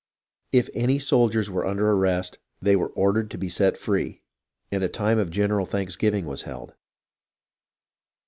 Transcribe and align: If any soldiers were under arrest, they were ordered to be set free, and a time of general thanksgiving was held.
If 0.51 0.67
any 0.73 0.97
soldiers 0.97 1.51
were 1.51 1.63
under 1.63 1.91
arrest, 1.91 2.39
they 2.59 2.75
were 2.75 2.87
ordered 2.93 3.29
to 3.29 3.37
be 3.37 3.49
set 3.49 3.77
free, 3.77 4.19
and 4.71 4.83
a 4.83 4.89
time 4.89 5.19
of 5.19 5.29
general 5.29 5.67
thanksgiving 5.67 6.25
was 6.25 6.41
held. 6.41 6.73